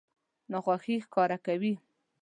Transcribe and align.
ناخوښي 0.51 0.95
ښکاره 1.05 1.37
کوي. 1.45 1.73